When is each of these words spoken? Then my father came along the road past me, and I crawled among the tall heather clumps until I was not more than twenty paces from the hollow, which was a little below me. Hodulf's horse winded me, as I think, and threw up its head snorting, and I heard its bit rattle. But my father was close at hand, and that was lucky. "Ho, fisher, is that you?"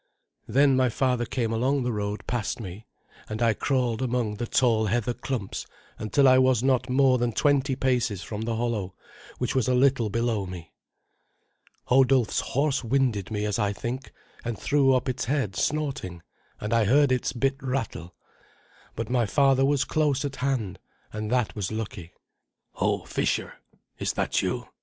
Then 0.47 0.75
my 0.75 0.89
father 0.89 1.25
came 1.25 1.53
along 1.53 1.83
the 1.83 1.91
road 1.91 2.25
past 2.25 2.59
me, 2.59 2.87
and 3.29 3.39
I 3.39 3.53
crawled 3.53 4.01
among 4.01 4.37
the 4.37 4.47
tall 4.47 4.87
heather 4.87 5.13
clumps 5.13 5.67
until 5.99 6.27
I 6.27 6.39
was 6.39 6.63
not 6.63 6.89
more 6.89 7.19
than 7.19 7.33
twenty 7.33 7.75
paces 7.75 8.23
from 8.23 8.41
the 8.41 8.55
hollow, 8.55 8.95
which 9.37 9.53
was 9.53 9.67
a 9.67 9.75
little 9.75 10.09
below 10.09 10.47
me. 10.47 10.73
Hodulf's 11.89 12.39
horse 12.39 12.83
winded 12.83 13.29
me, 13.29 13.45
as 13.45 13.59
I 13.59 13.73
think, 13.73 14.11
and 14.43 14.57
threw 14.57 14.91
up 14.95 15.07
its 15.07 15.25
head 15.25 15.55
snorting, 15.55 16.23
and 16.59 16.73
I 16.73 16.85
heard 16.85 17.11
its 17.11 17.31
bit 17.31 17.57
rattle. 17.61 18.15
But 18.95 19.07
my 19.07 19.27
father 19.27 19.63
was 19.65 19.85
close 19.85 20.25
at 20.25 20.37
hand, 20.37 20.79
and 21.13 21.29
that 21.31 21.55
was 21.55 21.71
lucky. 21.71 22.11
"Ho, 22.71 23.03
fisher, 23.05 23.53
is 23.99 24.13
that 24.13 24.41
you?" 24.41 24.65